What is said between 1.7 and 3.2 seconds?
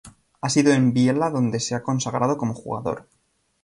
ha consagrado como jugador.